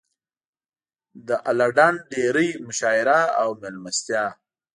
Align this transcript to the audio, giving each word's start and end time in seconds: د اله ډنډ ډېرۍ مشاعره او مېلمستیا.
د 1.27 1.29
اله 1.49 1.67
ډنډ 1.77 1.97
ډېرۍ 2.11 2.49
مشاعره 2.67 3.19
او 3.41 3.49
مېلمستیا. 3.61 4.25